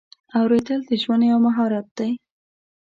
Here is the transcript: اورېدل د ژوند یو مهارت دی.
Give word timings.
اورېدل 0.39 0.79
د 0.89 0.91
ژوند 1.01 1.23
یو 1.31 1.37
مهارت 1.45 1.87
دی. 1.97 2.11